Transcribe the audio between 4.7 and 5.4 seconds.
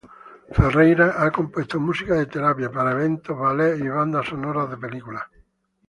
de películas.